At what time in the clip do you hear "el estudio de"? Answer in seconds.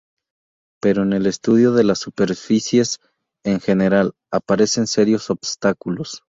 1.13-1.83